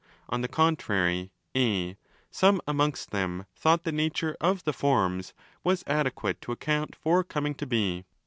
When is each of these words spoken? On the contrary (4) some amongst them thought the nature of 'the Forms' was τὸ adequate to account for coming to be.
On 0.29 0.41
the 0.41 0.47
contrary 0.47 1.31
(4) 1.53 1.93
some 2.31 2.59
amongst 2.67 3.11
them 3.11 3.45
thought 3.55 3.83
the 3.83 3.91
nature 3.91 4.35
of 4.41 4.63
'the 4.63 4.73
Forms' 4.73 5.35
was 5.63 5.83
τὸ 5.83 5.91
adequate 5.93 6.41
to 6.41 6.51
account 6.51 6.95
for 6.95 7.23
coming 7.23 7.53
to 7.53 7.67
be. 7.67 8.05